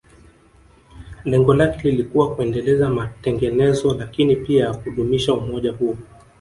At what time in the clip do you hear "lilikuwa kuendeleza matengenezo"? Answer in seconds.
1.91-3.93